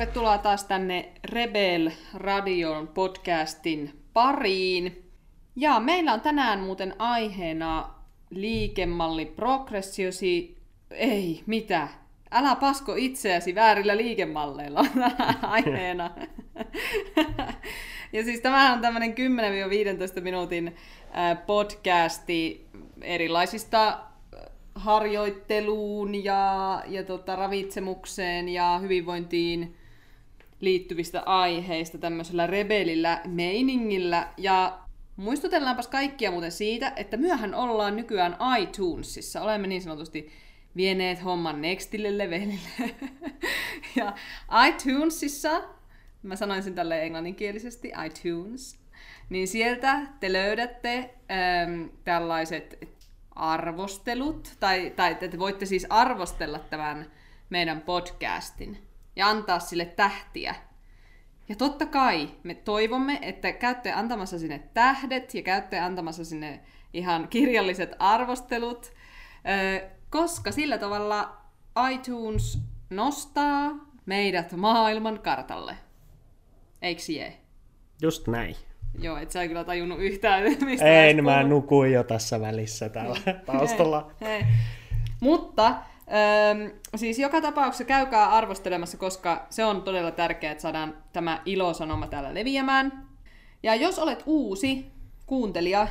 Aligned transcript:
tervetuloa 0.00 0.38
taas 0.38 0.64
tänne 0.64 1.12
Rebel 1.24 1.90
Radion 2.14 2.88
podcastin 2.88 4.02
pariin. 4.12 5.10
Ja 5.56 5.80
meillä 5.80 6.12
on 6.12 6.20
tänään 6.20 6.60
muuten 6.60 6.94
aiheena 6.98 7.94
liikemalli 8.30 9.26
progressiosi... 9.26 10.56
Ei, 10.90 11.42
mitä? 11.46 11.88
Älä 12.30 12.56
pasko 12.56 12.94
itseäsi 12.94 13.54
väärillä 13.54 13.96
liikemalleilla 13.96 14.84
aiheena. 15.42 16.10
ja 18.12 18.24
siis 18.24 18.40
tämähän 18.40 18.72
on 18.72 18.80
tämmöinen 18.80 19.14
10-15 20.18 20.20
minuutin 20.20 20.76
podcasti 21.46 22.66
erilaisista 23.02 23.98
harjoitteluun 24.74 26.24
ja, 26.24 26.82
ja 26.86 27.04
tota, 27.04 27.36
ravitsemukseen 27.36 28.48
ja 28.48 28.78
hyvinvointiin 28.78 29.76
liittyvistä 30.60 31.20
aiheista 31.20 31.98
tämmöisellä 31.98 32.46
rebelillä 32.46 33.20
meiningillä. 33.26 34.28
Ja 34.36 34.78
muistutellaanpas 35.16 35.88
kaikkia 35.88 36.30
muuten 36.30 36.52
siitä, 36.52 36.92
että 36.96 37.16
myöhän 37.16 37.54
ollaan 37.54 37.96
nykyään 37.96 38.36
iTunesissa. 38.62 39.42
Olemme 39.42 39.66
niin 39.66 39.82
sanotusti 39.82 40.30
vieneet 40.76 41.24
homman 41.24 41.62
nextille 41.62 42.18
levelille. 42.18 42.90
ja 43.96 44.14
iTunesissa, 44.68 45.62
mä 46.22 46.36
sanoin 46.36 46.62
sen 46.62 46.74
tälle 46.74 47.02
englanninkielisesti, 47.02 47.92
iTunes, 48.06 48.78
niin 49.30 49.48
sieltä 49.48 50.00
te 50.20 50.32
löydätte 50.32 51.14
äm, 51.64 51.90
tällaiset 52.04 52.88
arvostelut, 53.30 54.56
tai, 54.60 54.92
tai 54.96 55.16
että 55.20 55.38
voitte 55.38 55.66
siis 55.66 55.86
arvostella 55.90 56.58
tämän 56.58 57.06
meidän 57.50 57.80
podcastin 57.80 58.89
ja 59.20 59.28
antaa 59.28 59.58
sille 59.58 59.84
tähtiä. 59.84 60.54
Ja 61.48 61.56
totta 61.56 61.86
kai 61.86 62.28
me 62.42 62.54
toivomme, 62.54 63.18
että 63.22 63.52
käytte 63.52 63.92
antamassa 63.92 64.38
sinne 64.38 64.62
tähdet 64.74 65.34
ja 65.34 65.42
käytte 65.42 65.78
antamassa 65.78 66.24
sinne 66.24 66.60
ihan 66.92 67.28
kirjalliset 67.28 67.92
arvostelut, 67.98 68.92
koska 70.10 70.52
sillä 70.52 70.78
tavalla 70.78 71.36
iTunes 71.92 72.58
nostaa 72.90 73.70
meidät 74.06 74.52
maailman 74.52 75.18
kartalle. 75.18 75.76
Eiks 76.82 77.08
jee? 77.08 77.36
Just 78.02 78.28
näin. 78.28 78.56
Joo, 78.98 79.16
et 79.16 79.30
sä 79.30 79.48
kyllä 79.48 79.64
tajunnut 79.64 79.98
yhtään, 80.00 80.42
mistä 80.64 81.04
Ei, 81.04 81.14
niin 81.14 81.24
mä 81.24 81.42
nukuin 81.42 81.92
jo 81.92 82.04
tässä 82.04 82.40
välissä 82.40 82.88
täällä 82.88 83.16
taustalla. 83.46 84.10
Hei, 84.20 84.30
hei. 84.30 84.44
Mutta 85.20 85.74
ähm, 86.10 86.76
siis 86.96 87.18
joka 87.18 87.40
tapauksessa 87.40 87.84
käykää 87.84 88.30
arvostelemassa, 88.30 88.96
koska 88.96 89.46
se 89.50 89.64
on 89.64 89.82
todella 89.82 90.10
tärkeää, 90.10 90.52
että 90.52 90.62
saadaan 90.62 90.96
tämä 91.12 91.42
ilosanoma 91.44 92.06
täällä 92.06 92.34
leviämään. 92.34 93.08
Ja 93.62 93.74
jos 93.74 93.98
olet 93.98 94.22
uusi 94.26 94.86
kuuntelija, 95.26 95.88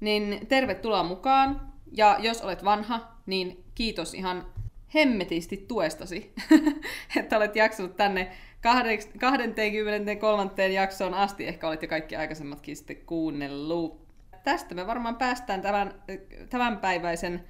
niin 0.00 0.46
tervetuloa 0.48 1.02
mukaan. 1.02 1.72
Ja 1.92 2.16
jos 2.20 2.42
olet 2.42 2.64
vanha, 2.64 3.16
niin 3.26 3.64
kiitos 3.74 4.14
ihan 4.14 4.46
hemmetisti 4.94 5.64
tuestasi, 5.68 6.32
että 7.20 7.36
olet 7.36 7.56
jaksanut 7.56 7.96
tänne 7.96 8.32
23. 8.60 10.68
jaksoon 10.72 11.14
asti. 11.14 11.46
Ehkä 11.46 11.68
olet 11.68 11.82
jo 11.82 11.88
kaikki 11.88 12.16
aikaisemmatkin 12.16 12.76
sitten 12.76 12.96
kuunnellut. 12.96 14.02
Tästä 14.44 14.74
me 14.74 14.86
varmaan 14.86 15.16
päästään 15.16 15.62
tämän, 15.62 16.02
tämänpäiväisen 16.50 17.44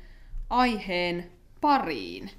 aiheen 0.51 1.33
pariin. 1.63 2.31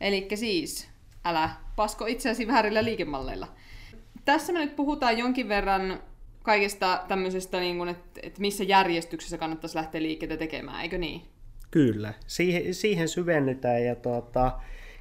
Eli 0.00 0.28
siis, 0.34 0.88
älä 1.24 1.50
pasko 1.76 2.06
itseäsi 2.06 2.46
väärillä 2.46 2.84
liikemalleilla. 2.84 3.48
Tässä 4.24 4.52
me 4.52 4.58
nyt 4.58 4.76
puhutaan 4.76 5.18
jonkin 5.18 5.48
verran 5.48 6.00
kaikesta 6.42 7.04
tämmöisestä, 7.08 7.60
niin 7.60 7.88
että, 7.88 8.20
että 8.22 8.40
missä 8.40 8.64
järjestyksessä 8.64 9.38
kannattaisi 9.38 9.76
lähteä 9.76 10.02
liikkeitä 10.02 10.36
tekemään, 10.36 10.82
eikö 10.82 10.98
niin? 10.98 11.22
Kyllä, 11.70 12.14
siihen, 12.26 12.74
siihen 12.74 13.08
syvennytään 13.08 13.84
ja 13.84 13.94
tuota, 13.94 14.52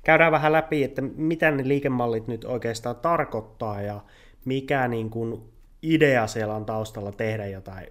käydään 0.03 0.31
vähän 0.31 0.51
läpi, 0.51 0.83
että 0.83 1.01
mitä 1.01 1.51
ne 1.51 1.67
liikemallit 1.67 2.27
nyt 2.27 2.45
oikeastaan 2.45 2.95
tarkoittaa 2.95 3.81
ja 3.81 4.01
mikä 4.45 4.87
niin 4.87 5.09
kuin 5.09 5.41
idea 5.81 6.27
siellä 6.27 6.55
on 6.55 6.65
taustalla 6.65 7.11
tehdä 7.11 7.45
jotain 7.45 7.87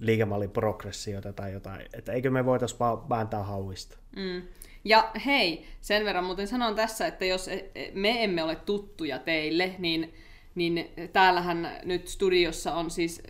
liikemallin 0.00 0.50
progressiota 0.50 1.32
tai 1.32 1.52
jotain, 1.52 1.80
että 1.92 2.12
eikö 2.12 2.30
me 2.30 2.44
voitaisiin 2.44 2.78
vaan 2.78 3.08
vääntää 3.08 3.42
hauista. 3.42 3.98
Mm. 4.16 4.42
Ja 4.84 5.10
hei, 5.26 5.66
sen 5.80 6.04
verran 6.04 6.24
muuten 6.24 6.48
sanon 6.48 6.74
tässä, 6.74 7.06
että 7.06 7.24
jos 7.24 7.48
e, 7.48 7.70
e, 7.74 7.90
me 7.94 8.24
emme 8.24 8.42
ole 8.42 8.56
tuttuja 8.56 9.18
teille, 9.18 9.74
niin, 9.78 10.14
niin 10.54 10.90
täällähän 11.12 11.70
nyt 11.84 12.08
studiossa 12.08 12.74
on 12.74 12.90
siis 12.90 13.22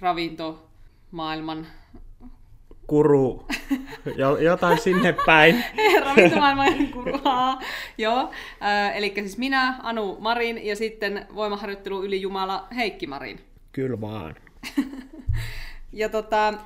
ravintomaailman 0.00 1.66
kuru, 2.86 3.46
jotain 4.40 4.78
sinne 4.78 5.14
päin. 5.26 5.64
Ravintomaailman 6.06 6.88
kuru, 6.88 7.20
Joo, 7.98 8.30
äh, 8.62 8.96
eli 8.96 9.12
siis 9.16 9.38
minä, 9.38 9.74
Anu 9.82 10.16
Marin 10.20 10.66
ja 10.66 10.76
sitten 10.76 11.26
voimaharjoittelu 11.34 12.04
yli 12.04 12.20
Jumala 12.20 12.66
Heikki 12.76 13.06
Marin. 13.06 13.40
Kyllä 13.72 14.00
vaan. 14.00 14.34
Ja 15.92 16.08
tota, 16.08 16.48
äh, 16.48 16.56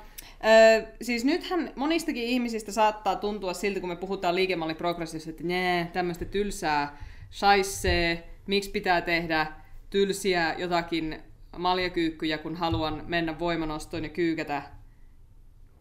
siis 1.01 1.25
nythän 1.25 1.71
monistakin 1.75 2.23
ihmisistä 2.23 2.71
saattaa 2.71 3.15
tuntua 3.15 3.53
siltä, 3.53 3.79
kun 3.79 3.89
me 3.89 3.95
puhutaan 3.95 4.35
liikemallin 4.35 4.75
progressissa, 4.75 5.29
että 5.29 5.43
nee, 5.43 5.89
tämmöistä 5.93 6.25
tylsää 6.25 6.97
shaissee, 7.31 8.29
miksi 8.47 8.71
pitää 8.71 9.01
tehdä 9.01 9.47
tylsiä 9.89 10.55
jotakin 10.57 11.19
maljakyykkyjä, 11.57 12.37
kun 12.37 12.55
haluan 12.55 13.03
mennä 13.07 13.39
voimanostoon 13.39 14.03
ja 14.03 14.09
kyykätä 14.09 14.61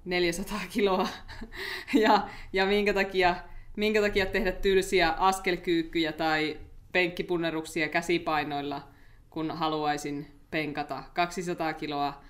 400 0.05 0.61
kiloa. 0.73 1.09
Ja, 1.95 2.29
ja 2.53 2.67
minkä, 2.67 2.95
takia, 2.95 3.37
minkä 3.77 4.01
takia 4.01 4.27
tehdä 4.27 4.53
tylsiä 4.53 5.11
askelkyykkyjä 5.11 6.13
tai 6.13 6.61
penkkipunneruksia 6.93 7.89
käsipainoilla, 7.89 8.89
kun 9.31 9.51
haluaisin 9.51 10.27
penkata 10.51 11.03
200 11.15 11.73
kiloa, 11.73 12.23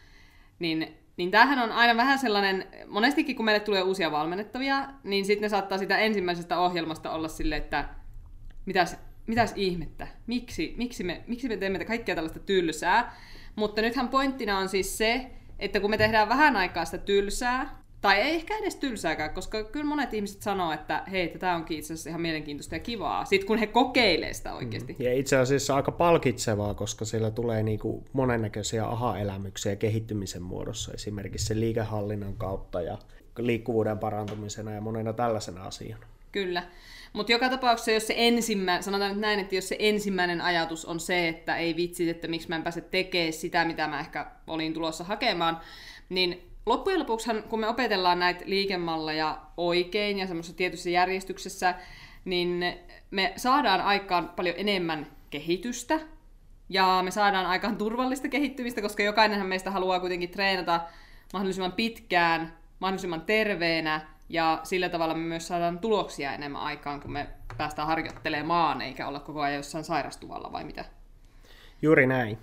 niin, 0.59 0.95
niin 1.17 1.31
tämähän 1.31 1.59
on 1.59 1.73
aina 1.73 1.97
vähän 1.97 2.19
sellainen, 2.19 2.67
monestikin 2.87 3.37
kun 3.37 3.45
meille 3.45 3.61
tulee 3.61 3.83
uusia 3.83 4.13
valmennettavia, 4.13 4.89
niin 5.05 5.25
sitten 5.25 5.43
ne 5.43 5.49
saattaa 5.49 5.79
sitä 5.79 5.99
ensimmäisestä 5.99 6.59
ohjelmasta 6.59 7.11
olla 7.11 7.29
sille, 7.29 7.57
että 7.57 7.89
mitäs, 8.67 8.97
mitäs 9.27 9.53
ihmettä, 9.57 10.07
miksi, 10.27 10.75
miksi, 10.77 11.05
me, 11.05 11.25
miksi 11.27 11.49
me 11.49 11.57
teemme 11.57 11.85
kaikkea 11.85 12.15
tällaista 12.15 12.41
tylsää, 12.41 13.17
mutta 13.57 13.83
nythän 13.83 14.09
pointtina 14.09 14.59
on 14.59 14.69
siis 14.69 14.99
se, 14.99 15.31
että 15.59 15.81
kun 15.81 15.91
me 15.91 15.99
tehdään 15.99 16.29
vähän 16.29 16.57
aikaa 16.57 16.85
sitä 16.85 16.99
tylsää, 16.99 17.84
tai 18.05 18.21
ei 18.21 18.35
ehkä 18.35 18.57
edes 18.57 18.77
tylsääkään, 18.77 19.31
koska 19.31 19.65
kyllä 19.65 19.87
monet 19.87 20.15
ihmiset 20.15 20.43
sanoo, 20.43 20.73
että 20.73 21.03
hei, 21.11 21.29
tämä 21.29 21.57
onkin 21.57 21.79
itse 21.79 21.93
asiassa 21.93 22.11
ihan 22.11 22.21
mielenkiintoista 22.21 22.75
ja 22.75 22.79
kivaa, 22.79 23.25
sitten 23.25 23.47
kun 23.47 23.59
he 23.59 23.67
kokeilee 23.67 24.33
sitä 24.33 24.55
oikeasti. 24.55 24.97
Ja 24.99 25.15
itse 25.15 25.37
asiassa 25.37 25.77
aika 25.77 25.93
palkitsevaa, 25.93 26.75
koska 26.75 27.05
siellä 27.05 27.31
tulee 27.31 27.63
niinku 27.63 28.05
monennäköisiä 28.13 28.87
aha-elämyksiä 28.87 29.77
kehittymisen 29.77 30.43
muodossa, 30.43 30.93
esimerkiksi 30.93 31.47
se 31.47 31.61
liikehallinnan 31.61 32.35
kautta 32.35 32.83
ja 32.83 32.99
liikkuvuuden 33.39 33.99
parantumisena 33.99 34.73
ja 34.73 34.81
monena 34.81 35.13
tällaisena 35.13 35.63
asiana. 35.63 36.07
Kyllä. 36.33 36.63
Mutta 37.13 37.33
joka 37.33 37.49
tapauksessa, 37.49 37.91
jos 37.91 38.07
se 38.07 38.15
ensimmäinen, 38.17 38.83
sanotaan 38.83 39.11
nyt 39.11 39.21
näin, 39.21 39.41
että 39.41 39.55
jos 39.55 39.69
se 39.69 39.77
ensimmäinen 39.79 40.41
ajatus 40.41 40.85
on 40.85 41.01
se, 41.01 41.29
että 41.29 41.57
ei 41.57 41.77
vitsi, 41.77 42.11
että 42.11 42.29
miksi 42.29 42.49
mä 42.49 42.57
en 42.57 42.63
pääse 42.63 42.81
tekemään 42.81 43.33
sitä, 43.33 43.65
mitä 43.65 43.89
mä 43.89 44.01
ehkä 44.01 44.27
olin 44.47 44.75
tulossa 44.75 45.05
hakemaan, 45.05 45.61
niin 46.09 46.54
loppujen 46.67 47.01
lopuksihan, 47.01 47.43
kun 47.43 47.61
me 47.61 47.69
opetellaan 47.69 48.19
näitä 48.19 48.45
liikemalleja 48.47 49.39
oikein 49.57 50.19
ja 50.19 50.27
semmoisessa 50.27 50.57
tietyssä 50.57 50.91
järjestyksessä, 50.91 51.75
niin 52.25 52.65
me 53.11 53.33
saadaan 53.37 53.81
aikaan 53.81 54.29
paljon 54.29 54.55
enemmän 54.59 55.07
kehitystä 55.31 56.01
ja 56.69 57.01
me 57.05 57.11
saadaan 57.11 57.47
aikaan 57.47 57.77
turvallista 57.77 58.29
kehittymistä, 58.29 58.83
koska 58.83 59.03
jokainenhan 59.03 59.49
meistä 59.49 59.71
haluaa 59.71 60.01
kuitenkin 60.01 60.31
treenata 60.31 60.81
mahdollisimman 61.33 61.73
pitkään, 61.73 62.57
mahdollisimman 62.79 63.21
terveenä 63.21 64.01
ja 64.29 64.61
sillä 64.63 64.89
tavalla 64.89 65.15
me 65.15 65.21
myös 65.25 65.49
saadaan 65.49 65.79
tuloksia 65.79 66.33
enemmän 66.33 66.63
aikaan, 66.63 67.01
kun 67.01 67.13
me 67.13 67.29
päästään 67.57 67.89
harjoittelemaan, 67.89 68.81
eikä 68.81 69.09
olla 69.09 69.21
koko 69.21 69.41
ajan 69.41 69.57
jossain 69.57 69.85
sairastuvalla 69.85 70.53
vai 70.53 70.65
mitä? 70.65 70.85
Juuri 71.83 72.07
näin. 72.07 72.39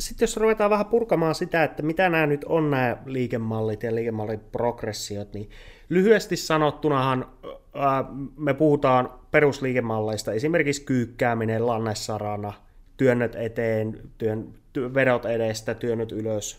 Sitten 0.00 0.26
jos 0.26 0.36
ruvetaan 0.36 0.70
vähän 0.70 0.86
purkamaan 0.86 1.34
sitä, 1.34 1.64
että 1.64 1.82
mitä 1.82 2.08
nämä 2.08 2.26
nyt 2.26 2.44
on 2.44 2.70
nämä 2.70 2.96
liikemallit 3.06 3.82
ja 3.82 3.94
liikemallin 3.94 4.40
progressiot, 4.40 5.32
niin 5.32 5.50
lyhyesti 5.88 6.36
sanottunahan 6.36 7.26
ää, 7.74 8.04
me 8.36 8.54
puhutaan 8.54 9.12
perusliikemalleista, 9.30 10.32
esimerkiksi 10.32 10.84
kyykkääminen 10.84 11.66
lannessarana, 11.66 12.52
työnnöt 12.96 13.34
eteen, 13.34 14.00
työn, 14.18 14.54
ty, 14.72 14.94
vedot 14.94 15.24
edestä, 15.24 15.74
työnnöt 15.74 16.12
ylös, 16.12 16.58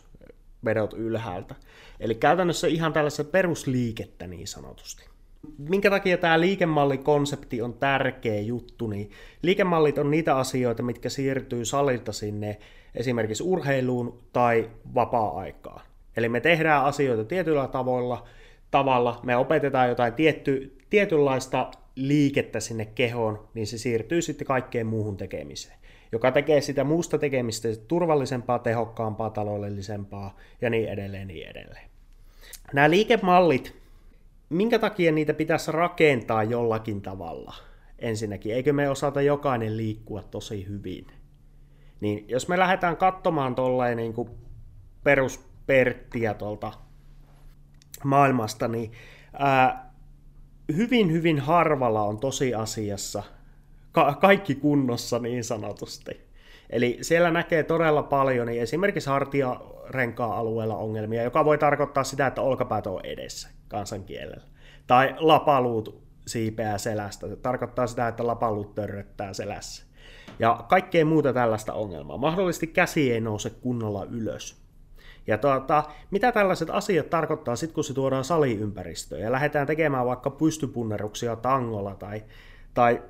vedot 0.65 0.93
ylhäältä. 0.93 1.55
Eli 1.99 2.15
käytännössä 2.15 2.67
ihan 2.67 2.93
tällaista 2.93 3.23
perusliikettä 3.23 4.27
niin 4.27 4.47
sanotusti. 4.47 5.10
Minkä 5.57 5.89
takia 5.89 6.17
tämä 6.17 6.39
liikemallikonsepti 6.39 7.61
on 7.61 7.73
tärkeä 7.73 8.39
juttu, 8.41 8.87
niin 8.87 9.11
liikemallit 9.41 9.97
on 9.97 10.11
niitä 10.11 10.37
asioita, 10.37 10.83
mitkä 10.83 11.09
siirtyy 11.09 11.65
salilta 11.65 12.11
sinne 12.11 12.57
esimerkiksi 12.95 13.43
urheiluun 13.43 14.19
tai 14.33 14.69
vapaa-aikaan. 14.95 15.81
Eli 16.17 16.29
me 16.29 16.39
tehdään 16.39 16.85
asioita 16.85 17.25
tietyllä 17.25 17.67
tavoilla, 17.67 18.27
tavalla, 18.71 19.19
me 19.23 19.37
opetetaan 19.37 19.89
jotain 19.89 20.13
tietty, 20.13 20.77
tietynlaista 20.89 21.71
liikettä 21.95 22.59
sinne 22.59 22.85
kehoon, 22.85 23.47
niin 23.53 23.67
se 23.67 23.77
siirtyy 23.77 24.21
sitten 24.21 24.47
kaikkeen 24.47 24.87
muuhun 24.87 25.17
tekemiseen, 25.17 25.77
joka 26.11 26.31
tekee 26.31 26.61
sitä 26.61 26.83
muusta 26.83 27.17
tekemistä 27.17 27.67
turvallisempaa, 27.87 28.59
tehokkaampaa, 28.59 29.29
taloudellisempaa 29.29 30.37
ja 30.61 30.69
niin 30.69 30.89
edelleen, 30.89 31.27
niin 31.27 31.47
edelleen. 31.47 31.89
Nämä 32.73 32.89
liikemallit, 32.89 33.80
minkä 34.51 34.79
takia 34.79 35.11
niitä 35.11 35.33
pitäisi 35.33 35.71
rakentaa 35.71 36.43
jollakin 36.43 37.01
tavalla? 37.01 37.53
Ensinnäkin, 37.99 38.55
eikö 38.55 38.73
me 38.73 38.89
osata 38.89 39.21
jokainen 39.21 39.77
liikkua 39.77 40.21
tosi 40.21 40.67
hyvin? 40.67 41.07
Niin 41.99 42.25
jos 42.27 42.47
me 42.47 42.59
lähdetään 42.59 42.97
katsomaan 42.97 43.55
tolleen 43.55 43.97
niin 43.97 44.13
perusperttiä 45.03 46.33
tuolta 46.33 46.71
maailmasta, 48.03 48.67
niin 48.67 48.91
ää, 49.33 49.93
hyvin, 50.75 51.11
hyvin 51.11 51.39
harvalla 51.39 52.03
on 52.03 52.19
tosiasiassa 52.19 53.23
ka- 53.91 54.17
kaikki 54.21 54.55
kunnossa 54.55 55.19
niin 55.19 55.43
sanotusti. 55.43 56.11
Eli 56.69 56.97
siellä 57.01 57.31
näkee 57.31 57.63
todella 57.63 58.03
paljon 58.03 58.47
niin 58.47 58.61
esimerkiksi 58.61 59.09
hartiarenkaan 59.09 59.80
alueella 60.33 60.75
ongelmia, 60.77 61.23
joka 61.23 61.45
voi 61.45 61.57
tarkoittaa 61.57 62.03
sitä, 62.03 62.27
että 62.27 62.41
olkapäät 62.41 62.87
on 62.87 63.05
edessä 63.05 63.49
kansankielellä. 63.67 64.47
Tai 64.87 65.15
lapaluut 65.19 66.01
siipeää 66.27 66.77
selästä. 66.77 67.27
Se 67.27 67.35
tarkoittaa 67.35 67.87
sitä, 67.87 68.07
että 68.07 68.27
lapaluut 68.27 68.75
törröttää 68.75 69.33
selässä. 69.33 69.85
Ja 70.39 70.65
kaikkea 70.69 71.05
muuta 71.05 71.33
tällaista 71.33 71.73
ongelmaa. 71.73 72.17
Mahdollisesti 72.17 72.67
käsi 72.67 73.11
ei 73.11 73.21
nouse 73.21 73.49
kunnolla 73.49 74.05
ylös. 74.05 74.61
Ja 75.27 75.37
tuota, 75.37 75.83
mitä 76.11 76.31
tällaiset 76.31 76.69
asiat 76.69 77.09
tarkoittaa 77.09 77.55
sitten, 77.55 77.75
kun 77.75 77.83
se 77.83 77.93
tuodaan 77.93 78.23
saliympäristöön 78.23 79.21
ja 79.21 79.31
lähdetään 79.31 79.67
tekemään 79.67 80.05
vaikka 80.05 80.29
pystypunneruksia 80.29 81.35
tangolla 81.35 81.95
tai, 81.95 82.23
tai 82.73 83.01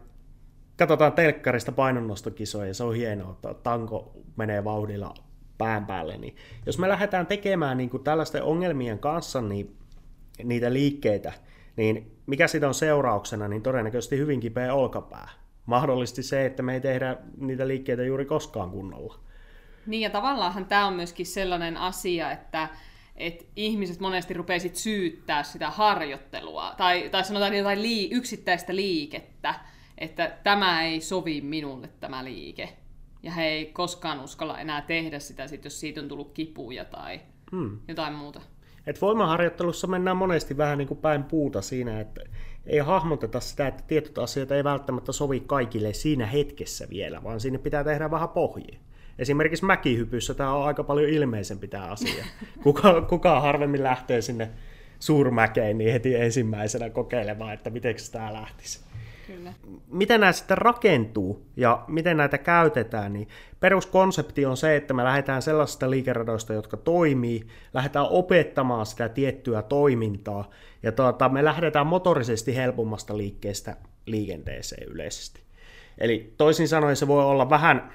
katsotaan 0.77 1.13
telkkarista 1.13 1.71
painonnostokisoja 1.71 2.67
ja 2.67 2.73
se 2.73 2.83
on 2.83 2.95
hienoa, 2.95 3.31
että 3.31 3.53
tanko 3.53 4.11
menee 4.35 4.63
vauhdilla 4.63 5.13
pään 5.63 5.85
päälle. 5.85 6.17
Niin 6.17 6.35
jos 6.65 6.79
me 6.79 6.89
lähdetään 6.89 7.27
tekemään 7.27 7.77
niin 7.77 7.89
kuin 7.89 8.03
tällaisten 8.03 8.43
ongelmien 8.43 8.99
kanssa 8.99 9.41
niin 9.41 9.75
niitä 10.43 10.73
liikkeitä, 10.73 11.33
niin 11.75 12.11
mikä 12.25 12.47
siitä 12.47 12.67
on 12.67 12.73
seurauksena, 12.73 13.47
niin 13.47 13.61
todennäköisesti 13.61 14.17
hyvin 14.17 14.39
kipeä 14.39 14.73
olkapää. 14.73 15.29
Mahdollisesti 15.65 16.23
se, 16.23 16.45
että 16.45 16.63
me 16.63 16.73
ei 16.73 16.81
tehdä 16.81 17.17
niitä 17.37 17.67
liikkeitä 17.67 18.03
juuri 18.03 18.25
koskaan 18.25 18.71
kunnolla. 18.71 19.19
Niin 19.85 20.01
ja 20.01 20.09
tavallaanhan 20.09 20.65
tämä 20.65 20.87
on 20.87 20.93
myöskin 20.93 21.25
sellainen 21.25 21.77
asia, 21.77 22.31
että 22.31 22.69
et 23.15 23.47
ihmiset 23.55 23.99
monesti 23.99 24.33
rupeisit 24.33 24.75
syyttää 24.75 25.43
sitä 25.43 25.69
harjoittelua, 25.69 26.73
tai, 26.77 27.09
tai 27.09 27.23
sanotaan 27.23 27.57
jotain 27.57 27.81
lii, 27.81 28.09
yksittäistä 28.11 28.75
liikettä, 28.75 29.55
että 29.97 30.31
tämä 30.43 30.83
ei 30.83 31.01
sovi 31.01 31.41
minulle 31.41 31.89
tämä 31.99 32.23
liike. 32.23 32.69
Ja 33.23 33.31
he 33.31 33.45
ei 33.45 33.65
koskaan 33.65 34.19
uskalla 34.19 34.59
enää 34.59 34.81
tehdä 34.81 35.19
sitä, 35.19 35.47
sit, 35.47 35.63
jos 35.63 35.79
siitä 35.79 36.01
on 36.01 36.07
tullut 36.07 36.31
kipuja 36.31 36.85
tai 36.85 37.21
hmm. 37.51 37.79
jotain 37.87 38.13
muuta. 38.13 38.41
Et 38.87 39.01
voimaharjoittelussa 39.01 39.87
mennään 39.87 40.17
monesti 40.17 40.57
vähän 40.57 40.77
niin 40.77 40.87
kuin 40.87 40.97
päin 40.97 41.23
puuta 41.23 41.61
siinä, 41.61 41.99
että 41.99 42.21
ei 42.65 42.79
hahmoteta 42.79 43.39
sitä, 43.39 43.67
että 43.67 43.83
tietyt 43.87 44.17
asiat 44.17 44.51
ei 44.51 44.63
välttämättä 44.63 45.11
sovi 45.11 45.39
kaikille 45.39 45.93
siinä 45.93 46.25
hetkessä 46.25 46.87
vielä, 46.89 47.23
vaan 47.23 47.39
sinne 47.39 47.59
pitää 47.59 47.83
tehdä 47.83 48.11
vähän 48.11 48.29
pohjia. 48.29 48.77
Esimerkiksi 49.19 49.65
mäkihypyssä 49.65 50.33
tämä 50.33 50.53
on 50.53 50.65
aika 50.65 50.83
paljon 50.83 51.09
ilmeisempi 51.09 51.67
tämä 51.67 51.85
asia. 51.85 52.25
Kuka, 52.63 53.01
kuka 53.01 53.39
harvemmin 53.39 53.83
lähtee 53.83 54.21
sinne 54.21 54.49
suurmäkeen 54.99 55.77
niin 55.77 55.91
heti 55.91 56.15
ensimmäisenä 56.15 56.89
kokeilemaan, 56.89 57.53
että 57.53 57.69
miten 57.69 57.95
tämä 58.11 58.33
lähtisi. 58.33 58.79
Kyllä. 59.35 59.53
Miten 59.87 60.19
nämä 60.19 60.31
sitten 60.31 60.57
rakentuu 60.57 61.45
ja 61.55 61.83
miten 61.87 62.17
näitä 62.17 62.37
käytetään, 62.37 63.13
niin 63.13 63.27
peruskonsepti 63.59 64.45
on 64.45 64.57
se, 64.57 64.75
että 64.75 64.93
me 64.93 65.03
lähdetään 65.03 65.41
sellaisista 65.41 65.89
liikeradoista, 65.89 66.53
jotka 66.53 66.77
toimii, 66.77 67.47
lähdetään 67.73 68.07
opettamaan 68.09 68.85
sitä 68.85 69.09
tiettyä 69.09 69.61
toimintaa 69.61 70.49
ja 70.83 70.91
tuota, 70.91 71.29
me 71.29 71.45
lähdetään 71.45 71.87
motorisesti 71.87 72.55
helpommasta 72.55 73.17
liikkeestä 73.17 73.77
liikenteeseen 74.05 74.87
yleisesti. 74.87 75.41
Eli 75.97 76.33
toisin 76.37 76.67
sanoen 76.67 76.95
se 76.95 77.07
voi 77.07 77.23
olla 77.23 77.49
vähän 77.49 77.93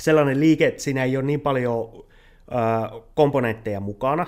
sellainen 0.00 0.40
liike, 0.40 0.66
että 0.66 0.82
siinä 0.82 1.04
ei 1.04 1.16
ole 1.16 1.24
niin 1.24 1.40
paljon 1.40 2.04
komponentteja 3.14 3.80
mukana. 3.80 4.26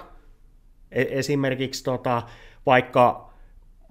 E- 0.93 1.19
esimerkiksi 1.19 1.85
tota, 1.85 2.23
vaikka 2.67 3.34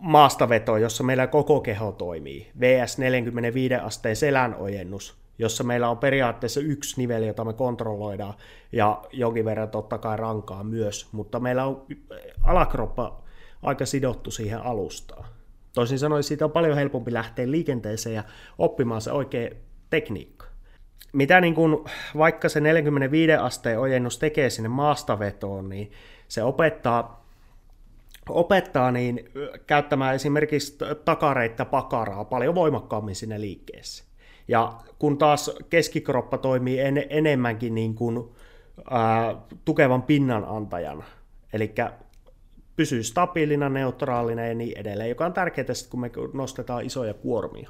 maastaveto, 0.04 0.78
jossa 0.78 1.04
meillä 1.04 1.28
koko 1.28 1.62
keho 1.62 1.92
toimii, 1.92 2.52
VS 2.60 2.98
45 2.98 3.76
asteen 3.76 4.16
selän 4.16 4.56
ojennus, 4.56 5.18
jossa 5.38 5.64
meillä 5.64 5.90
on 5.90 5.98
periaatteessa 5.98 6.60
yksi 6.60 7.02
niveli, 7.02 7.28
jota 7.28 7.46
me 7.46 7.54
kontrolloidaan, 7.54 8.34
ja 8.72 9.02
jonkin 9.12 9.46
verran 9.46 9.70
totta 9.70 9.98
kai 9.98 10.18
rankaa 10.18 10.64
myös, 10.64 11.08
mutta 11.12 11.40
meillä 11.40 11.66
on 11.66 11.86
alakroppa 12.44 13.24
aika 13.62 13.86
sidottu 13.86 14.32
siihen 14.32 14.62
alustaan. 14.62 15.26
Toisin 15.74 16.00
sanoen 16.00 16.24
siitä 16.24 16.46
on 16.46 16.52
paljon 16.52 16.78
helpompi 16.78 17.14
lähteä 17.14 17.52
liikenteeseen 17.52 18.16
ja 18.16 18.24
oppimaan 18.58 19.02
se 19.02 19.12
oikea 19.12 19.50
tekniikka 19.90 20.46
mitä 21.14 21.42
niin 21.42 21.56
kuin, 21.56 21.78
vaikka 22.18 22.50
se 22.50 22.60
45 22.60 23.34
asteen 23.34 23.80
ojennus 23.80 24.18
tekee 24.20 24.50
sinne 24.50 24.70
maastavetoon, 24.70 25.70
niin 25.70 25.92
se 26.28 26.44
opettaa, 26.44 27.23
opettaa 28.30 28.92
niin 28.92 29.30
käyttämään 29.68 30.16
esimerkiksi 30.16 30.78
takareita 31.06 31.66
pakaraa 31.66 32.26
paljon 32.26 32.56
voimakkaammin 32.56 33.16
sinne 33.16 33.42
liikkeessä. 33.42 34.04
Ja 34.48 34.74
kun 35.00 35.18
taas 35.18 35.52
keskikroppa 35.70 36.38
toimii 36.38 36.80
en, 36.80 37.06
enemmänkin 37.10 37.76
niin 37.76 37.96
kuin, 37.96 38.30
ää, 38.90 39.36
tukevan 39.66 40.04
pinnan 40.04 40.46
antajana, 40.46 41.04
eli 41.54 41.74
pysyy 42.76 43.04
stabiilina, 43.04 43.70
neutraalina 43.70 44.46
ja 44.46 44.54
niin 44.54 44.78
edelleen, 44.78 45.10
joka 45.10 45.26
on 45.26 45.34
tärkeää 45.34 45.68
kun 45.90 46.00
me 46.00 46.12
nostetaan 46.34 46.86
isoja 46.86 47.14
kuormia 47.14 47.70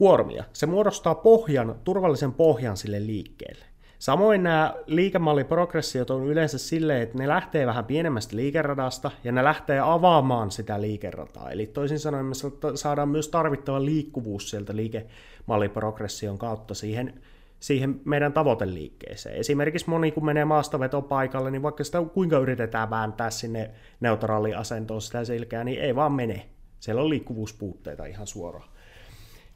kuormia. 0.00 0.44
Se 0.52 0.66
muodostaa 0.66 1.14
pohjan, 1.14 1.80
turvallisen 1.84 2.32
pohjan 2.32 2.76
sille 2.76 3.06
liikkeelle. 3.06 3.64
Samoin 4.00 4.42
nämä 4.42 4.74
liikemalliprogressiot 4.86 6.10
on 6.10 6.26
yleensä 6.26 6.58
silleen, 6.58 7.02
että 7.02 7.18
ne 7.18 7.28
lähtee 7.28 7.66
vähän 7.66 7.84
pienemmästä 7.84 8.36
liikeradasta 8.36 9.10
ja 9.24 9.32
ne 9.32 9.44
lähtee 9.44 9.80
avaamaan 9.80 10.50
sitä 10.50 10.80
liikerataa. 10.80 11.50
Eli 11.50 11.66
toisin 11.66 11.98
sanoen 11.98 12.26
me 12.26 12.34
saadaan 12.74 13.08
myös 13.08 13.28
tarvittava 13.28 13.84
liikkuvuus 13.84 14.50
sieltä 14.50 14.76
liikemalliprogression 14.76 16.38
kautta 16.38 16.74
siihen, 16.74 17.20
siihen 17.60 18.00
meidän 18.04 18.32
tavoiteliikkeeseen. 18.32 19.36
Esimerkiksi 19.36 19.90
moni 19.90 20.10
kun 20.10 20.24
menee 20.24 20.44
maastavetopaikalle, 20.44 21.50
niin 21.50 21.62
vaikka 21.62 21.84
sitä 21.84 22.02
kuinka 22.14 22.38
yritetään 22.38 22.90
vääntää 22.90 23.30
sinne 23.30 23.70
neutraaliasentoon 24.00 25.02
sitä 25.02 25.24
selkää, 25.24 25.64
niin 25.64 25.80
ei 25.80 25.96
vaan 25.96 26.12
mene. 26.12 26.46
Siellä 26.80 27.02
on 27.02 27.10
liikkuvuuspuutteita 27.10 28.06
ihan 28.06 28.26
suoraan. 28.26 28.68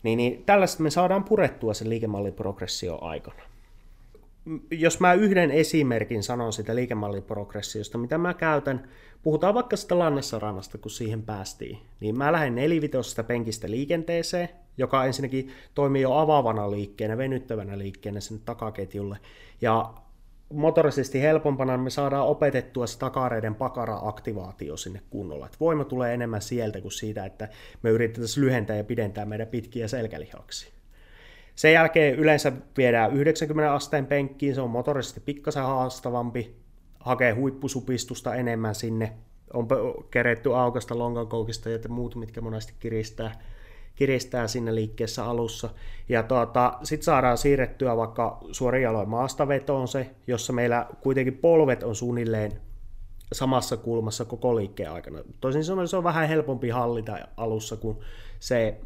Niin, 0.03 0.17
niin 0.17 0.45
tällaista 0.45 0.83
me 0.83 0.91
saadaan 0.91 1.25
purettua 1.25 1.75
sen 1.75 1.91
liikemalliprogressio 1.91 2.99
aikana. 3.01 3.54
Jos 4.71 5.01
mä 5.01 5.15
yhden 5.15 5.51
esimerkin 5.51 6.23
sanon 6.23 6.53
sitä 6.53 6.75
liikemalliprogressiosta, 6.75 7.99
mitä 7.99 8.19
mä 8.19 8.35
käytän, 8.35 8.89
puhutaan 9.23 9.55
vaikka 9.55 9.77
sitä 9.77 9.99
lannessarannasta, 9.99 10.79
kun 10.79 10.91
siihen 10.91 11.23
päästiin, 11.23 11.79
niin 12.01 12.19
mä 12.19 12.33
lähden 12.33 12.55
nelivitosesta 12.55 13.25
penkistä 13.25 13.71
liikenteeseen, 13.71 14.49
joka 14.79 15.05
ensinnäkin 15.05 15.51
toimii 15.75 16.03
jo 16.03 16.13
avaavana 16.13 16.71
liikkeenä, 16.71 17.19
venyttävänä 17.19 17.79
liikkeenä 17.79 18.21
sinne 18.21 18.43
takaketjulle, 18.45 19.19
ja 19.61 19.95
motorisesti 20.53 21.21
helpompana 21.21 21.79
me 21.79 21.91
saadaan 21.91 22.27
opetettua 22.27 22.87
se 22.87 22.99
takareiden 22.99 23.55
pakara-aktivaatio 23.55 24.77
sinne 24.77 25.01
kunnolla. 25.11 25.47
Et 25.47 25.61
voima 25.61 25.85
tulee 25.85 26.15
enemmän 26.15 26.43
sieltä 26.43 26.81
kuin 26.81 26.93
siitä, 26.93 27.25
että 27.25 27.49
me 27.83 27.91
yritetään 27.91 28.29
lyhentää 28.37 28.77
ja 28.77 28.85
pidentää 28.85 29.25
meidän 29.25 29.47
pitkiä 29.47 29.89
selkälihaksia. 29.89 30.73
Sen 31.55 31.73
jälkeen 31.73 32.15
yleensä 32.15 32.53
viedään 32.77 33.13
90 33.13 33.75
asteen 33.75 34.07
penkkiin, 34.07 34.55
se 34.55 34.61
on 34.61 34.71
motorisesti 34.71 35.21
pikkasen 35.21 35.63
haastavampi, 35.63 36.57
hakee 37.01 37.33
huippusupistusta 37.33 38.35
enemmän 38.35 38.75
sinne, 38.75 39.13
on 39.53 39.69
keretty 40.11 40.55
aukasta 40.55 40.99
lonkakoukista 40.99 41.71
ja 41.71 41.79
muut, 41.89 42.15
mitkä 42.15 42.41
monesti 42.41 42.75
kiristää 42.79 43.33
kiristää 43.95 44.49
sinne 44.49 44.75
liikkeessä 44.75 45.25
alussa. 45.25 45.71
Ja 46.09 46.23
tuota, 46.23 46.79
sitten 46.83 47.05
saadaan 47.05 47.39
siirrettyä 47.39 47.97
vaikka 47.97 48.39
suorin 48.53 48.83
jaloin 48.83 49.09
maastavetoon 49.09 49.89
se, 49.89 50.11
jossa 50.27 50.53
meillä 50.53 50.87
kuitenkin 51.01 51.39
polvet 51.39 51.83
on 51.83 51.97
suunnilleen 51.97 52.53
samassa 53.33 53.77
kulmassa 53.77 54.25
koko 54.25 54.57
liikkeen 54.57 54.91
aikana. 54.91 55.19
Toisin 55.41 55.65
sanoen 55.65 55.89
se 55.89 55.97
on 55.97 56.05
vähän 56.05 56.29
helpompi 56.29 56.69
hallita 56.69 57.19
alussa 57.37 57.77
kuin 57.77 57.99
se 58.41 58.81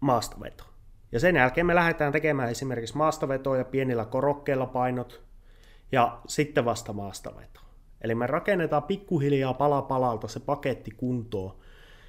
maastaveto. 0.00 0.71
Ja 1.12 1.20
sen 1.20 1.36
jälkeen 1.36 1.66
me 1.66 1.74
lähdetään 1.74 2.12
tekemään 2.12 2.50
esimerkiksi 2.50 2.96
maastavetoja 2.96 3.64
pienillä 3.64 4.04
korokkeilla 4.04 4.66
painot 4.66 5.22
ja 5.92 6.18
sitten 6.26 6.64
vasta 6.64 6.92
maastaveto. 6.92 7.60
Eli 8.00 8.14
me 8.14 8.26
rakennetaan 8.26 8.82
pikkuhiljaa 8.82 9.54
pala 9.54 9.82
palalta 9.82 10.28
se 10.28 10.40
paketti 10.40 10.90
kuntoon, 10.90 11.56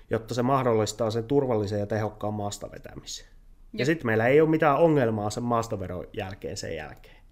jotta 0.10 0.34
se 0.34 0.42
mahdollistaa 0.42 1.12
sen 1.12 1.24
turvallisen 1.24 1.80
ja 1.80 1.86
tehokkaan 1.86 2.34
maastavetämisen. 2.34 3.26
Ja, 3.26 3.80
ja 3.80 3.86
sitten 3.86 4.06
meillä 4.06 4.28
ei 4.28 4.42
ole 4.42 4.50
mitään 4.50 4.78
ongelmaa 4.78 5.30
sen 5.30 5.44
maastaveron 5.44 6.08
jälkeen 6.14 6.58
sen 6.58 6.76
jälkeen. 6.76 7.23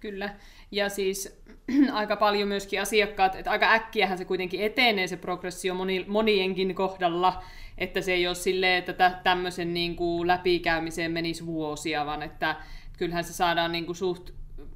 Kyllä. 0.00 0.34
Ja 0.70 0.88
siis 0.88 1.42
aika 1.92 2.16
paljon 2.16 2.48
myöskin 2.48 2.82
asiakkaat, 2.82 3.34
että 3.34 3.50
aika 3.50 3.72
äkkiähän 3.72 4.18
se 4.18 4.24
kuitenkin 4.24 4.60
etenee 4.60 5.06
se 5.06 5.16
progressio 5.16 5.74
moni, 5.74 6.04
monienkin 6.08 6.74
kohdalla, 6.74 7.42
että 7.78 8.00
se 8.00 8.12
ei 8.12 8.26
ole 8.26 8.34
silleen, 8.34 8.78
että 8.78 9.20
tämmöisen 9.24 9.74
niin 9.74 9.96
kuin 9.96 10.26
läpikäymiseen 10.28 11.12
menisi 11.12 11.46
vuosia, 11.46 12.06
vaan 12.06 12.22
että 12.22 12.56
kyllähän 12.98 13.24
se 13.24 13.32
saadaan 13.32 13.72
niin 13.72 13.86
kuin 13.86 13.96
suht 13.96 14.30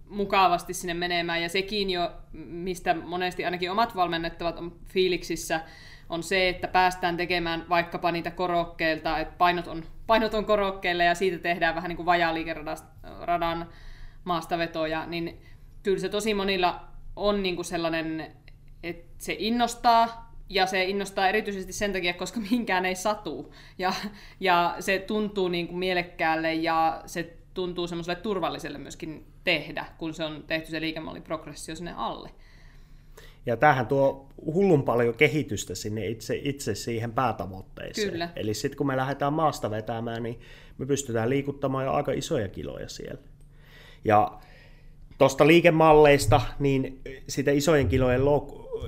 mukavasti 0.08 0.74
sinne 0.74 0.94
menemään. 0.94 1.42
Ja 1.42 1.48
sekin 1.48 1.90
jo, 1.90 2.12
mistä 2.32 2.94
monesti 2.94 3.44
ainakin 3.44 3.70
omat 3.70 3.96
valmennettavat 3.96 4.58
on 4.58 4.76
fiiliksissä, 4.86 5.60
on 6.08 6.22
se, 6.22 6.48
että 6.48 6.68
päästään 6.68 7.16
tekemään 7.16 7.64
vaikkapa 7.68 8.12
niitä 8.12 8.30
korokkeilta, 8.30 9.18
että 9.18 9.34
painot 9.38 9.66
on, 9.66 9.84
painot 10.06 10.34
on 10.34 10.44
korokkeille 10.44 11.04
ja 11.04 11.14
siitä 11.14 11.38
tehdään 11.38 11.74
vähän 11.74 11.88
niin 11.88 11.96
kuin 11.96 12.06
vajaliikeradan 12.06 13.68
maastavetoja, 14.24 15.06
niin 15.06 15.38
kyllä 15.82 15.98
se 15.98 16.08
tosi 16.08 16.34
monilla 16.34 16.80
on 17.16 17.42
niin 17.42 17.54
kuin 17.54 17.64
sellainen, 17.64 18.32
että 18.82 19.24
se 19.24 19.36
innostaa, 19.38 20.34
ja 20.48 20.66
se 20.66 20.84
innostaa 20.84 21.28
erityisesti 21.28 21.72
sen 21.72 21.92
takia, 21.92 22.14
koska 22.14 22.40
mihinkään 22.40 22.84
ei 22.84 22.94
satu. 22.94 23.54
Ja, 23.78 23.92
ja 24.40 24.76
se 24.80 24.98
tuntuu 24.98 25.48
niin 25.48 25.66
kuin 25.66 25.78
mielekkäälle 25.78 26.54
ja 26.54 27.02
se 27.06 27.36
tuntuu 27.54 27.86
semmoiselle 27.86 28.20
turvalliselle 28.20 28.78
myöskin 28.78 29.26
tehdä, 29.44 29.86
kun 29.98 30.14
se 30.14 30.24
on 30.24 30.44
tehty 30.46 30.70
se 30.70 30.80
liikemallin 30.80 31.22
progressio 31.22 31.76
sinne 31.76 31.94
alle. 31.96 32.30
Ja 33.46 33.56
tämähän 33.56 33.86
tuo 33.86 34.28
hullun 34.44 34.82
paljon 34.82 35.14
kehitystä 35.14 35.74
sinne 35.74 36.06
itse, 36.06 36.40
itse 36.42 36.74
siihen 36.74 37.12
päätavoitteeseen. 37.12 38.10
Kyllä. 38.10 38.28
Eli 38.36 38.54
sitten 38.54 38.78
kun 38.78 38.86
me 38.86 38.96
lähdetään 38.96 39.32
maasta 39.32 39.70
vetämään, 39.70 40.22
niin 40.22 40.40
me 40.78 40.86
pystytään 40.86 41.30
liikuttamaan 41.30 41.84
jo 41.84 41.92
aika 41.92 42.12
isoja 42.12 42.48
kiloja 42.48 42.88
siellä. 42.88 43.20
Ja 44.04 44.38
tuosta 45.18 45.46
liikemalleista, 45.46 46.40
niin 46.58 47.00
sitä 47.28 47.50
isojen 47.50 47.88
kilojen 47.88 48.24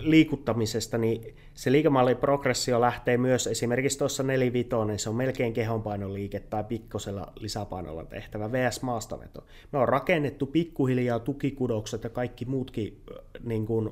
liikuttamisesta, 0.00 0.98
niin 0.98 1.36
se 1.54 1.72
liikemallin 1.72 2.16
progressio 2.16 2.80
lähtee 2.80 3.16
myös 3.18 3.46
esimerkiksi 3.46 3.98
tuossa 3.98 4.22
4 4.22 4.50
niin 4.86 4.98
se 4.98 5.08
on 5.10 5.16
melkein 5.16 5.52
kehonpainoliike 5.52 6.40
tai 6.40 6.64
pikkosella 6.64 7.32
lisäpainolla 7.36 8.04
tehtävä 8.04 8.52
VS 8.52 8.82
maastaveto. 8.82 9.44
Me 9.72 9.78
on 9.78 9.88
rakennettu 9.88 10.46
pikkuhiljaa 10.46 11.18
tukikudokset 11.18 12.04
ja 12.04 12.10
kaikki 12.10 12.44
muutkin, 12.44 13.02
niin 13.44 13.66
kuin, 13.66 13.90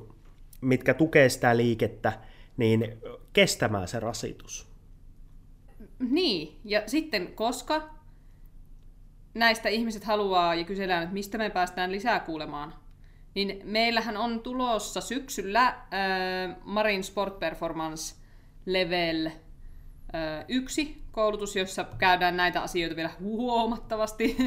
mitkä 0.61 0.93
tukee 0.93 1.29
sitä 1.29 1.57
liikettä, 1.57 2.19
niin 2.57 2.97
kestämään 3.33 3.87
se 3.87 3.99
rasitus. 3.99 4.67
Niin, 5.99 6.59
ja 6.65 6.83
sitten 6.85 7.27
koska 7.27 7.89
näistä 9.35 9.69
ihmiset 9.69 10.03
haluaa 10.03 10.55
ja 10.55 10.63
kysellään, 10.63 11.03
että 11.03 11.13
mistä 11.13 11.37
me 11.37 11.49
päästään 11.49 11.91
lisää 11.91 12.19
kuulemaan, 12.19 12.73
niin 13.33 13.61
meillähän 13.63 14.17
on 14.17 14.39
tulossa 14.39 15.01
syksyllä 15.01 15.67
äh, 15.67 15.75
Marin 16.63 17.03
Sport 17.03 17.39
Performance 17.39 18.15
Level 18.65 19.25
äh, 19.25 20.45
yksi 20.47 21.01
koulutus, 21.11 21.55
jossa 21.55 21.85
käydään 21.97 22.37
näitä 22.37 22.61
asioita 22.61 22.95
vielä 22.95 23.11
huomattavasti 23.19 24.37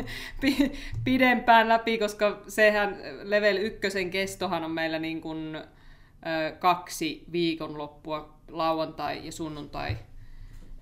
pidempään 1.05 1.69
läpi, 1.69 1.99
koska 1.99 2.43
sehän 2.49 2.97
level 3.23 3.57
ykkösen 3.57 4.11
kestohan 4.11 4.65
on 4.65 4.71
meillä 4.71 4.99
niin 4.99 5.21
kuin, 5.21 5.55
äh, 5.57 6.59
kaksi 6.59 7.25
viikonloppua, 7.33 8.35
lauantai 8.51 9.27
ja 9.27 9.33
sunnuntai 9.33 9.97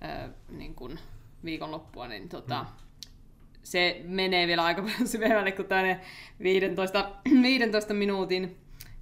äh, 0.05 0.31
niin 0.49 0.75
kuin 0.75 0.99
viikonloppua, 1.45 2.09
niin 2.09 2.29
tota, 2.29 2.63
mm 2.63 2.86
se 3.67 4.01
menee 4.05 4.47
vielä 4.47 4.65
aika 4.65 4.83
paljon 4.89 5.09
syvemmälle 5.09 5.53
kuin 5.53 5.69
tänne 5.69 6.01
15, 6.43 7.11
15 7.43 7.95
minuutin 8.05 8.57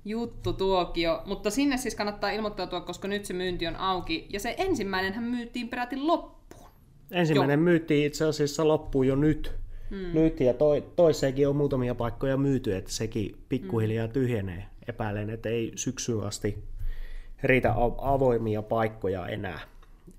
juttu 0.05 0.53
tuokio, 0.53 1.23
mutta 1.27 1.51
sinne 1.51 1.77
siis 1.77 1.95
kannattaa 1.95 2.31
ilmoittautua, 2.31 2.81
koska 2.81 3.09
nyt 3.09 3.25
se 3.25 3.35
myynti 3.35 3.67
on 3.67 3.77
auki. 3.77 4.27
Ja 4.31 4.41
se 4.41 4.55
ensimmäinen 4.59 5.13
hän 5.13 5.25
myytiin 5.25 5.69
peräti 5.69 5.97
loppuun. 5.97 6.71
Ensimmäinen 7.11 7.59
jo. 7.59 7.65
myytiin 7.65 8.07
itse 8.07 8.25
asiassa 8.25 8.69
loppuun 8.69 9.07
jo 9.07 9.17
nyt. 9.17 9.53
Hmm. 9.91 10.21
Nyt 10.21 10.41
ja 10.41 10.55
toi, 10.55 10.85
toiseenkin 10.97 11.49
on 11.49 11.57
muutamia 11.57 11.95
paikkoja 11.95 12.37
myyty, 12.37 12.77
että 12.77 12.93
sekin 12.93 13.37
pikkuhiljaa 13.49 14.07
hmm. 14.07 14.13
tyhjenee. 14.13 14.67
Epäilen, 14.89 15.31
että 15.31 15.49
ei 15.49 15.73
syksyyn 15.77 16.25
asti 16.25 16.65
riitä 17.43 17.75
avoimia 17.99 18.63
paikkoja 18.63 19.27
enää. 19.27 19.61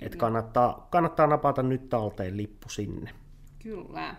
Että 0.01 0.17
kannattaa, 0.17 0.87
kannattaa 0.91 1.27
napata 1.27 1.63
nyt 1.63 1.89
talteen 1.89 2.37
lippu 2.37 2.69
sinne. 2.69 3.09
Kyllä. 3.63 4.15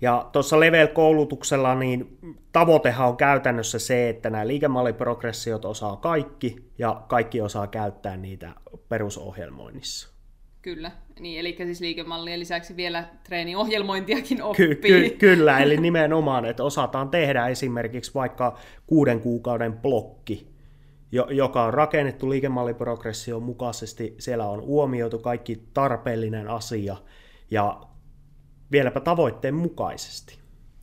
Ja 0.00 0.28
tuossa 0.32 0.60
Level-koulutuksella 0.60 1.74
niin 1.74 2.18
tavoitehan 2.52 3.08
on 3.08 3.16
käytännössä 3.16 3.78
se, 3.78 4.08
että 4.08 4.30
nämä 4.30 4.46
liikemalliprogressiot 4.46 5.64
osaa 5.64 5.96
kaikki 5.96 6.56
ja 6.78 7.02
kaikki 7.08 7.40
osaa 7.40 7.66
käyttää 7.66 8.16
niitä 8.16 8.50
perusohjelmoinnissa. 8.88 10.08
Kyllä, 10.62 10.92
niin, 11.20 11.40
eli 11.40 11.56
siis 11.58 11.80
liikemallien 11.80 12.40
lisäksi 12.40 12.76
vielä 12.76 13.04
treeniohjelmointiakin 13.24 14.42
oppii. 14.42 14.66
Ky- 14.66 14.74
ky- 14.74 15.16
kyllä, 15.18 15.58
eli 15.58 15.76
nimenomaan, 15.76 16.44
että 16.44 16.64
osataan 16.64 17.08
tehdä 17.08 17.48
esimerkiksi 17.48 18.14
vaikka 18.14 18.58
kuuden 18.86 19.20
kuukauden 19.20 19.72
blokki, 19.72 20.50
joka 21.30 21.64
on 21.64 21.74
rakennettu 21.74 22.30
liikemalliprogression 22.30 23.42
mukaisesti. 23.42 24.14
Siellä 24.18 24.46
on 24.46 24.62
huomioitu 24.62 25.18
kaikki 25.18 25.62
tarpeellinen 25.74 26.48
asia 26.48 26.96
ja 27.50 27.80
vieläpä 28.72 29.00
tavoitteen 29.00 29.54
mukaisesti. 29.54 30.38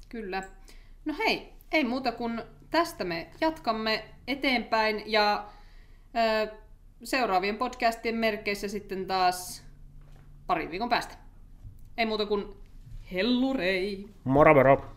Kyllä. 0.10 0.44
No 1.06 1.14
hei, 1.18 1.54
ei 1.72 1.84
muuta 1.84 2.12
kuin 2.12 2.42
tästä 2.70 3.04
me 3.04 3.28
jatkamme 3.42 4.06
eteenpäin 4.28 5.04
ja 5.06 5.48
ö, 6.48 6.52
seuraavien 7.04 7.58
podcastien 7.58 8.16
merkeissä 8.16 8.68
sitten 8.68 9.06
taas 9.06 9.64
parin 10.48 10.72
viikon 10.72 10.90
päästä. 10.90 11.16
Ei 11.98 12.06
muuta 12.06 12.26
kuin 12.26 12.54
hellurei! 13.14 14.10
Moro 14.24 14.54
moro! 14.54 14.97